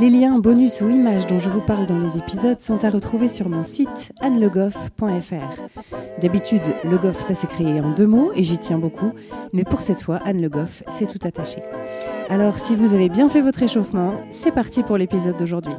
[0.00, 3.28] Les liens, bonus ou images dont je vous parle dans les épisodes sont à retrouver
[3.28, 5.62] sur mon site annelegoff.fr.
[6.20, 9.12] D'habitude, Le Goff, ça s'écrit en deux mots et j'y tiens beaucoup,
[9.52, 11.62] mais pour cette fois, Anne Le Goff, c'est tout attaché.
[12.28, 15.74] Alors, si vous avez bien fait votre échauffement, c'est parti pour l'épisode d'aujourd'hui.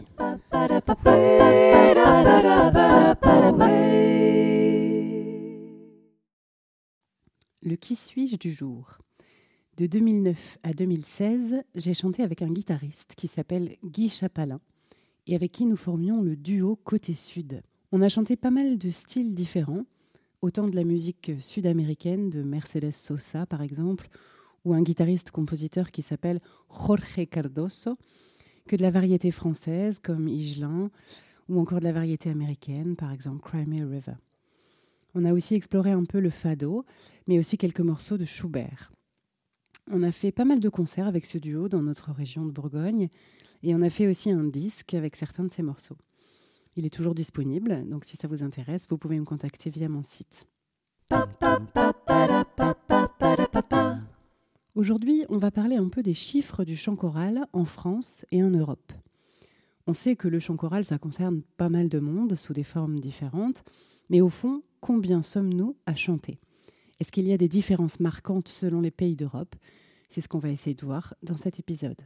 [7.62, 8.98] Le qui suis-je du jour?
[9.78, 14.62] De 2009 à 2016, j'ai chanté avec un guitariste qui s'appelle Guy Chapalin
[15.28, 17.62] et avec qui nous formions le duo Côté Sud.
[17.92, 19.86] On a chanté pas mal de styles différents,
[20.42, 24.08] autant de la musique sud-américaine de Mercedes Sosa par exemple,
[24.64, 26.40] ou un guitariste-compositeur qui s'appelle
[26.70, 27.98] Jorge Cardoso,
[28.68, 30.90] que de la variété française comme Igelin,
[31.50, 34.16] ou encore de la variété américaine, par exemple Crimea River.
[35.16, 36.86] On a aussi exploré un peu le fado,
[37.28, 38.95] mais aussi quelques morceaux de Schubert.
[39.92, 43.10] On a fait pas mal de concerts avec ce duo dans notre région de Bourgogne
[43.62, 45.98] et on a fait aussi un disque avec certains de ces morceaux.
[46.76, 50.02] Il est toujours disponible, donc si ça vous intéresse, vous pouvez me contacter via mon
[50.02, 50.48] site.
[54.74, 58.50] Aujourd'hui, on va parler un peu des chiffres du chant choral en France et en
[58.50, 58.92] Europe.
[59.88, 63.00] On sait que le chant choral, ça concerne pas mal de monde sous des formes
[63.00, 63.64] différentes,
[64.10, 66.40] mais au fond, combien sommes-nous à chanter?
[67.00, 69.56] Est-ce qu'il y a des différences marquantes selon les pays d'Europe?
[70.10, 72.02] C'est ce qu'on va essayer de voir dans cet épisode.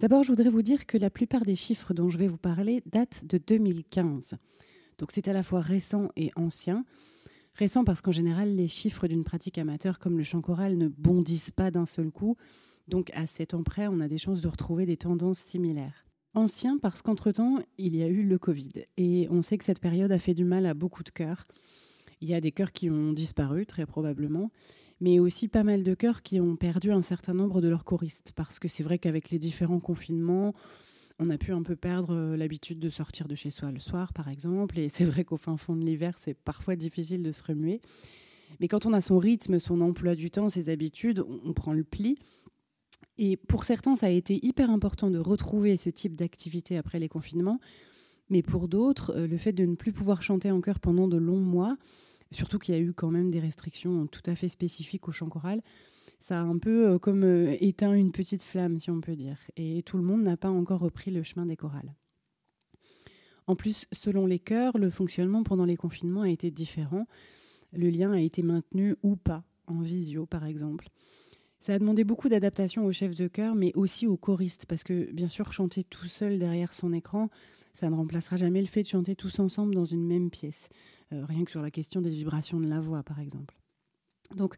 [0.00, 2.82] D'abord, je voudrais vous dire que la plupart des chiffres dont je vais vous parler
[2.86, 4.34] datent de 2015.
[4.98, 6.84] Donc c'est à la fois récent et ancien.
[7.54, 11.50] Récent parce qu'en général, les chiffres d'une pratique amateur comme le chant choral ne bondissent
[11.50, 12.36] pas d'un seul coup.
[12.88, 16.07] Donc à cet temps près, on a des chances de retrouver des tendances similaires.
[16.34, 18.70] Ancien parce qu'entre-temps, il y a eu le Covid.
[18.96, 21.46] Et on sait que cette période a fait du mal à beaucoup de chœurs.
[22.20, 24.50] Il y a des chœurs qui ont disparu, très probablement,
[25.00, 28.32] mais aussi pas mal de chœurs qui ont perdu un certain nombre de leurs choristes.
[28.34, 30.54] Parce que c'est vrai qu'avec les différents confinements,
[31.18, 34.12] on a pu un peu perdre euh, l'habitude de sortir de chez soi le soir,
[34.12, 34.78] par exemple.
[34.78, 37.80] Et c'est vrai qu'au fin fond de l'hiver, c'est parfois difficile de se remuer.
[38.60, 41.84] Mais quand on a son rythme, son emploi du temps, ses habitudes, on prend le
[41.84, 42.18] pli.
[43.18, 47.08] Et pour certains, ça a été hyper important de retrouver ce type d'activité après les
[47.08, 47.60] confinements.
[48.30, 51.16] Mais pour d'autres, euh, le fait de ne plus pouvoir chanter en chœur pendant de
[51.16, 51.76] longs mois,
[52.30, 55.28] surtout qu'il y a eu quand même des restrictions tout à fait spécifiques au chant
[55.28, 55.62] choral,
[56.18, 59.38] ça a un peu euh, comme euh, éteint une petite flamme, si on peut dire.
[59.56, 61.94] Et tout le monde n'a pas encore repris le chemin des chorales.
[63.46, 67.06] En plus, selon les chœurs, le fonctionnement pendant les confinements a été différent.
[67.72, 70.88] Le lien a été maintenu ou pas, en visio par exemple.
[71.60, 75.10] Ça a demandé beaucoup d'adaptation au chef de chœur, mais aussi au choriste, parce que
[75.12, 77.28] bien sûr, chanter tout seul derrière son écran,
[77.74, 80.68] ça ne remplacera jamais le fait de chanter tous ensemble dans une même pièce,
[81.12, 83.56] euh, rien que sur la question des vibrations de la voix, par exemple.
[84.36, 84.56] Donc,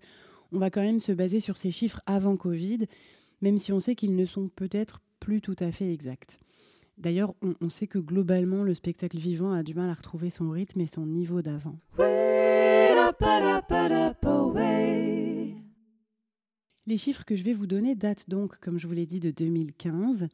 [0.53, 2.87] on va quand même se baser sur ces chiffres avant Covid,
[3.41, 6.39] même si on sait qu'ils ne sont peut-être plus tout à fait exacts.
[6.99, 10.81] D'ailleurs, on, sait que globalement, le spectacle vivant a du mal à retrouver son rythme
[10.81, 11.79] et son niveau d'avant.
[16.91, 19.31] Les chiffres que je vais vous donner datent donc, comme je vous l'ai dit, de
[19.31, 20.27] 2015.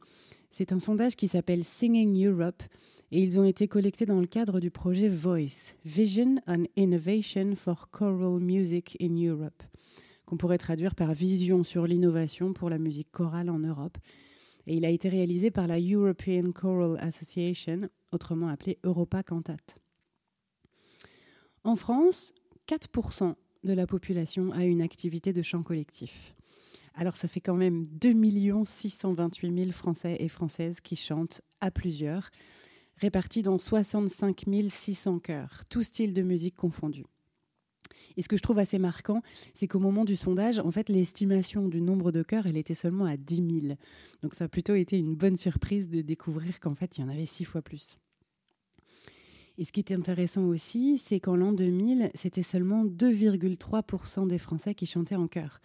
[0.49, 2.63] C'est un sondage qui s'appelle Singing Europe
[3.11, 7.91] et ils ont été collectés dans le cadre du projet Voice, Vision and Innovation for
[7.91, 9.61] Choral Music in Europe,
[10.25, 13.99] qu'on pourrait traduire par Vision sur l'innovation pour la musique chorale en Europe.
[14.65, 19.57] Et il a été réalisé par la European Choral Association, autrement appelée Europa Cantat.
[21.63, 22.33] En France,
[22.67, 26.33] 4% de la population a une activité de chant collectif.
[26.99, 32.31] Alors ça fait quand même 2 628 000 Français et Françaises qui chantent à plusieurs,
[32.97, 37.05] répartis dans 65 600 chœurs, tous styles de musique confondus.
[38.15, 39.21] Et ce que je trouve assez marquant,
[39.53, 43.05] c'est qu'au moment du sondage, en fait, l'estimation du nombre de chœurs, elle était seulement
[43.05, 43.75] à 10 000.
[44.23, 47.09] Donc ça a plutôt été une bonne surprise de découvrir qu'en fait, il y en
[47.09, 47.99] avait six fois plus.
[49.59, 54.73] Et ce qui est intéressant aussi, c'est qu'en l'an 2000, c'était seulement 2,3% des Français
[54.73, 55.61] qui chantaient en chœur.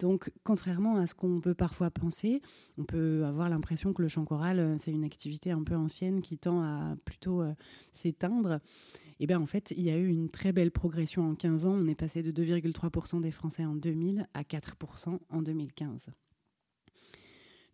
[0.00, 2.40] Donc, contrairement à ce qu'on peut parfois penser,
[2.78, 6.22] on peut avoir l'impression que le chant choral, euh, c'est une activité un peu ancienne
[6.22, 7.52] qui tend à plutôt euh,
[7.92, 8.60] s'éteindre.
[9.20, 11.66] Et eh bien, en fait, il y a eu une très belle progression en 15
[11.66, 11.76] ans.
[11.78, 16.08] On est passé de 2,3% des Français en 2000 à 4% en 2015.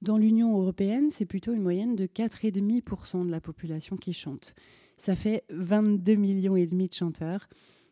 [0.02, 4.56] Dans l'Union européenne, c'est plutôt une moyenne de 4,5% de la population qui chante.
[4.96, 7.49] Ça fait 22 millions et demi de chanteurs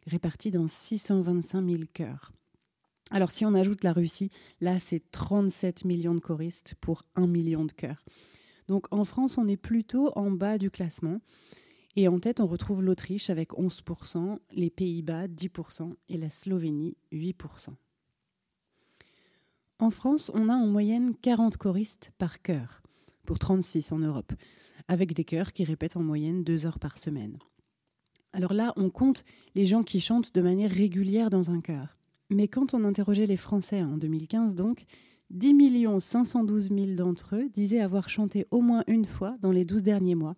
[0.09, 2.33] répartis dans 625 000 chœurs.
[3.11, 4.31] Alors si on ajoute la Russie,
[4.61, 8.05] là c'est 37 millions de choristes pour 1 million de chœurs.
[8.69, 11.21] Donc en France, on est plutôt en bas du classement.
[11.97, 17.69] Et en tête, on retrouve l'Autriche avec 11%, les Pays-Bas 10% et la Slovénie 8%.
[19.79, 22.83] En France, on a en moyenne 40 choristes par chœur,
[23.27, 24.33] pour 36 en Europe,
[24.89, 27.39] avec des chœurs qui répètent en moyenne deux heures par semaine.
[28.33, 29.25] Alors là, on compte
[29.55, 31.97] les gens qui chantent de manière régulière dans un chœur.
[32.31, 34.85] Mais quand on interrogeait les Français en 2015, donc,
[35.31, 35.55] 10
[36.01, 40.15] 512 000 d'entre eux disaient avoir chanté au moins une fois dans les 12 derniers
[40.15, 40.37] mois.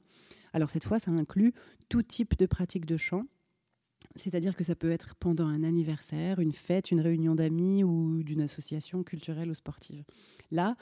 [0.52, 1.52] Alors cette fois, ça inclut
[1.88, 3.24] tout type de pratique de chant,
[4.14, 8.40] c'est-à-dire que ça peut être pendant un anniversaire, une fête, une réunion d'amis ou d'une
[8.40, 10.04] association culturelle ou sportive.
[10.50, 10.76] Là,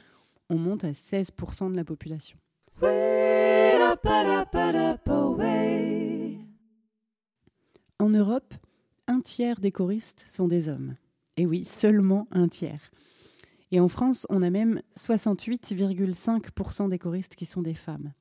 [0.50, 2.38] on monte à 16% de la population.
[7.98, 8.54] En Europe,
[9.06, 10.96] un tiers des choristes sont des hommes.
[11.36, 12.90] Et oui, seulement un tiers.
[13.70, 18.12] Et en France, on a même 68,5% des choristes qui sont des femmes.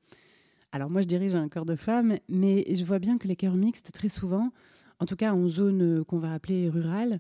[0.72, 3.56] Alors moi, je dirige un chœur de femmes, mais je vois bien que les chœurs
[3.56, 4.52] mixtes, très souvent,
[5.00, 7.20] en tout cas en zone qu'on va appeler rurale,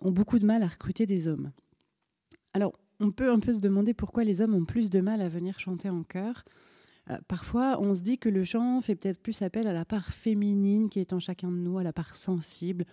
[0.00, 1.52] ont beaucoup de mal à recruter des hommes.
[2.52, 5.28] Alors, on peut un peu se demander pourquoi les hommes ont plus de mal à
[5.28, 6.44] venir chanter en chœur.
[7.10, 10.10] Euh, parfois, on se dit que le chant fait peut-être plus appel à la part
[10.10, 12.84] féminine qui est en chacun de nous, à la part sensible,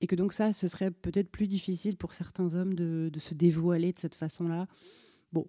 [0.00, 3.92] et que donc ça, ce serait peut-être plus difficile pour certains hommes de, se dévoiler
[3.92, 4.66] de cette façon-là.
[5.32, 5.46] Bon,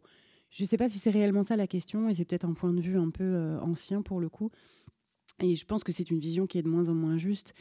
[0.49, 2.73] je ne sais pas si c'est réellement ça la question, et c'est peut-être un point
[2.73, 4.51] de vue un peu euh, ancien pour le coup.
[5.41, 7.53] Et je pense que c'est une vision qui est de moins en moins juste.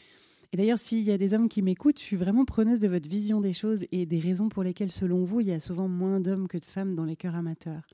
[0.52, 3.08] Et d'ailleurs, s'il y a des hommes qui m'écoutent, je suis vraiment preneuse de votre
[3.08, 6.20] vision des choses et des raisons pour lesquelles, selon vous, il y a souvent moins
[6.20, 7.86] d'hommes que de femmes dans les chœurs amateurs.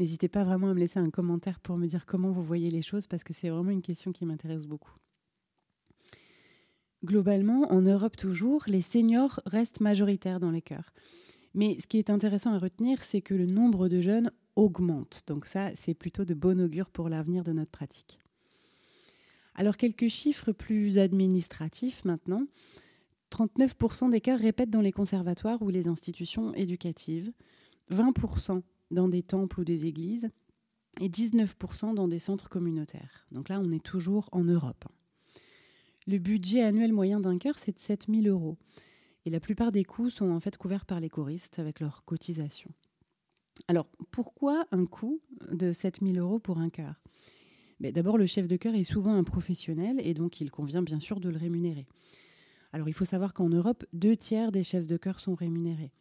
[0.00, 2.80] N'hésitez pas vraiment à me laisser un commentaire pour me dire comment vous voyez les
[2.80, 4.94] choses, parce que c'est vraiment une question qui m'intéresse beaucoup.
[7.04, 10.94] Globalement, en Europe toujours, les seniors restent majoritaires dans les chœurs.
[11.52, 15.24] Mais ce qui est intéressant à retenir, c'est que le nombre de jeunes augmente.
[15.26, 18.20] Donc ça, c'est plutôt de bon augure pour l'avenir de notre pratique.
[19.54, 22.46] Alors quelques chiffres plus administratifs maintenant.
[23.30, 27.32] 39% des chœurs répètent dans les conservatoires ou les institutions éducatives,
[27.90, 30.30] 20% dans des temples ou des églises
[31.00, 33.26] et 19% dans des centres communautaires.
[33.30, 34.84] Donc là, on est toujours en Europe.
[36.06, 38.56] Le budget annuel moyen d'un chœur, c'est de 7 000 euros.
[39.26, 42.72] Et la plupart des coûts sont en fait couverts par les choristes avec leurs cotisations.
[43.68, 45.20] Alors, pourquoi un coût
[45.52, 46.94] de 7 000 euros pour un chœur
[47.80, 51.18] D'abord, le chef de chœur est souvent un professionnel et donc il convient bien sûr
[51.18, 51.86] de le rémunérer.
[52.72, 55.92] Alors, il faut savoir qu'en Europe, deux tiers des chefs de chœur sont rémunérés.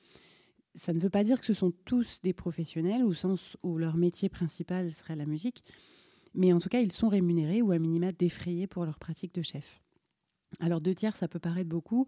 [0.80, 3.98] Ça ne veut pas dire que ce sont tous des professionnels au sens où leur
[3.98, 5.64] métier principal serait la musique,
[6.34, 9.42] mais en tout cas, ils sont rémunérés ou à minima défrayés pour leur pratique de
[9.42, 9.82] chef.
[10.62, 12.08] Alors deux tiers, ça peut paraître beaucoup.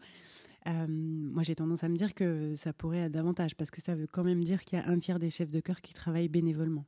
[0.67, 3.93] Euh, moi, j'ai tendance à me dire que ça pourrait être davantage, parce que ça
[3.93, 6.29] veut quand même dire qu'il y a un tiers des chefs de chœur qui travaillent
[6.29, 6.85] bénévolement.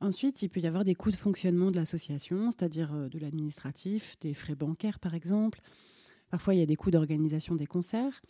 [0.00, 4.18] Ensuite, il peut y avoir des coûts de fonctionnement de l'association, c'est-à-dire euh, de l'administratif,
[4.20, 5.60] des frais bancaires par exemple.
[6.34, 8.20] Parfois, il y a des coûts d'organisation des concerts.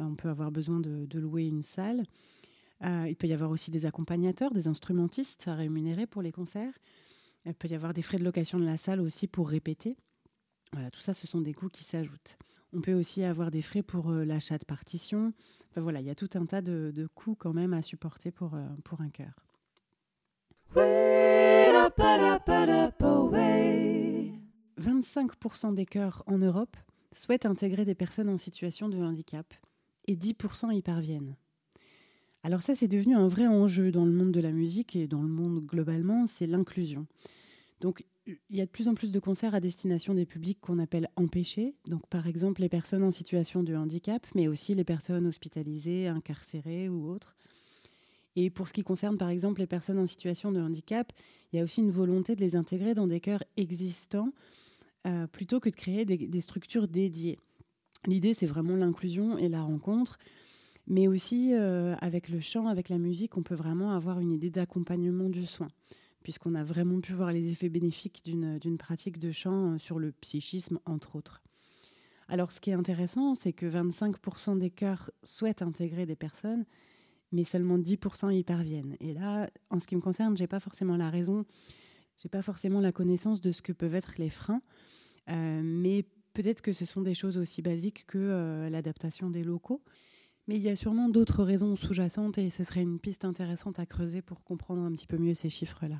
[0.00, 2.02] Euh, on peut avoir besoin de, louer une salle.
[2.82, 6.76] il peut y avoir aussi des accompagnateurs, des instrumentistes à rémunérer pour les concerts.
[7.46, 9.96] Il peut y avoir des frais de location de la salle aussi pour répéter.
[10.72, 12.36] Voilà, tout ça, ce sont des coûts qui s'ajoutent.
[12.72, 15.32] On peut aussi avoir des frais pour euh, l'achat de partitions.
[15.70, 18.54] Enfin voilà, il y a tout un tas de, coûts quand même à supporter pour,
[18.54, 19.38] euh, pour un chœur.
[24.80, 26.76] 25% des chœurs en Europe
[27.12, 29.54] souhaitent intégrer des personnes en situation de handicap
[30.06, 31.36] et 10% y parviennent.
[32.42, 35.22] Alors ça, c'est devenu un vrai enjeu dans le monde de la musique et dans
[35.22, 37.06] le monde globalement, c'est l'inclusion.
[37.80, 40.78] Donc il y a de plus en plus de concerts à destination des publics qu'on
[40.78, 41.74] appelle empêchés.
[41.86, 46.88] Donc, par exemple, les personnes en situation de handicap, mais aussi les personnes hospitalisées, incarcérées
[46.88, 47.34] ou autres.
[48.36, 51.12] Et pour ce qui concerne, par exemple, les personnes en situation de handicap,
[51.52, 54.32] il y a aussi une volonté de les intégrer dans des chœurs existants
[55.06, 57.38] euh, plutôt que de créer des, structures dédiées.
[58.06, 60.18] L'idée, c'est vraiment l'inclusion et la rencontre.
[60.88, 64.50] Mais aussi, euh, avec le chant, avec la musique, on peut vraiment avoir une idée
[64.50, 65.68] d'accompagnement du soin
[66.22, 70.12] puisqu'on a vraiment pu voir les effets bénéfiques d'une pratique de chant euh, sur le
[70.12, 71.42] psychisme, entre autres.
[72.28, 76.64] Alors, ce qui est intéressant, c'est que 25% des chœurs souhaitent intégrer des personnes,
[77.32, 78.96] mais seulement 10% y parviennent.
[79.00, 81.44] Et là, en ce qui me concerne, j'ai pas forcément la raison,
[82.22, 84.62] j'ai pas forcément la connaissance de ce que peuvent être les freins,
[85.28, 89.82] euh, mais peut-être que ce sont des choses aussi basiques que euh, l'adaptation des locaux.
[90.46, 93.86] Mais il y a sûrement d'autres raisons sous-jacentes et ce serait une piste intéressante à
[93.86, 95.98] creuser pour comprendre un petit peu mieux ces chiffres-là.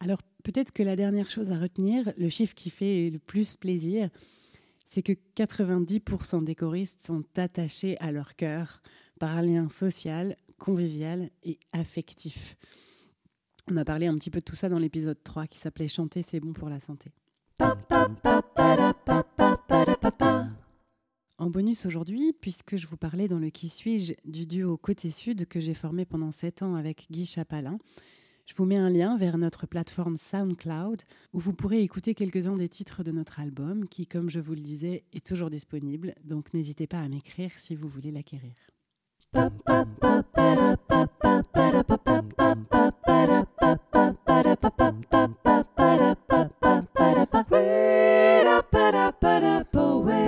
[0.00, 4.08] Alors peut-être que la dernière chose à retenir, le chiffre qui fait le plus plaisir,
[4.90, 8.82] c'est que 90% des choristes sont attachés à leur cœur
[9.22, 12.56] par un lien social, convivial et affectif.
[13.68, 16.22] On a parlé un petit peu de tout ça dans l'épisode 3 qui s'appelait Chanter,
[16.22, 17.10] c'est bon pour la santé.
[21.38, 25.46] En bonus aujourd'hui, puisque je vous parlais dans le Qui suis-je du duo Côté Sud
[25.46, 27.78] que j'ai formé pendant 7 ans avec Guy Chapalin,
[28.46, 31.02] je vous mets un lien vers notre plateforme SoundCloud
[31.32, 34.60] où vous pourrez écouter quelques-uns des titres de notre album qui, comme je vous le
[34.60, 36.14] disais, est toujours disponible.
[36.24, 38.54] Donc n'hésitez pas à m'écrire si vous voulez l'acquérir.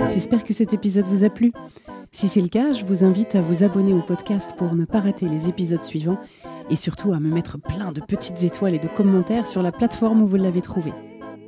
[0.09, 1.51] J'espère que cet épisode vous a plu.
[2.11, 5.01] Si c'est le cas, je vous invite à vous abonner au podcast pour ne pas
[5.01, 6.17] rater les épisodes suivants
[6.71, 10.23] et surtout à me mettre plein de petites étoiles et de commentaires sur la plateforme
[10.23, 10.91] où vous l'avez trouvé.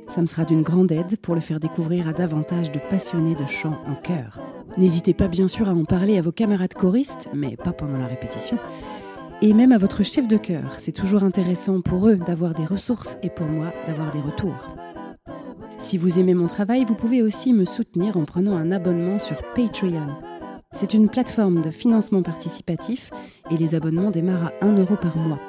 [0.06, 3.46] Ça me sera d'une grande aide pour le faire découvrir à davantage de passionnés de
[3.46, 4.38] chant en chœur.
[4.76, 8.06] N'hésitez pas bien sûr à en parler à vos camarades choristes, mais pas pendant la
[8.06, 8.58] répétition,
[9.42, 10.74] et même à votre chef de chœur.
[10.78, 14.76] C'est toujours intéressant pour eux d'avoir des ressources et pour moi d'avoir des retours.
[15.78, 19.36] Si vous aimez mon travail, vous pouvez aussi me soutenir en prenant un abonnement sur
[19.54, 20.08] Patreon.
[20.72, 23.10] C'est une plateforme de financement participatif
[23.50, 25.40] et les abonnements démarrent à 1 euro par mois.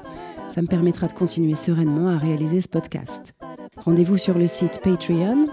[0.48, 3.34] Ça me permettra de continuer sereinement à réaliser ce podcast.
[3.78, 5.48] Rendez-vous sur le site Patreon,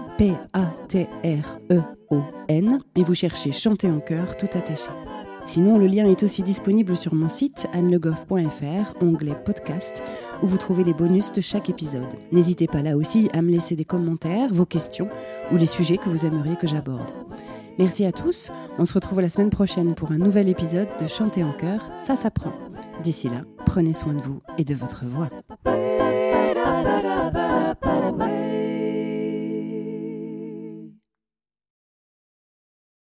[2.09, 4.89] P-A-T-R-E-O-N, et vous cherchez Chanter en chœur tout attaché.
[5.45, 10.03] Sinon, le lien est aussi disponible sur mon site annelegoff.fr, onglet podcast,
[10.43, 12.13] où vous trouvez les bonus de chaque épisode.
[12.33, 15.07] N'hésitez pas là aussi à me laisser des commentaires, vos questions
[15.51, 17.11] ou les sujets que vous aimeriez que j'aborde.
[17.79, 21.43] Merci à tous, on se retrouve la semaine prochaine pour un nouvel épisode de Chanter
[21.43, 22.51] en chœur, ça s'apprend.
[23.03, 25.29] D'ici là, prenez soin de vous et de votre voix.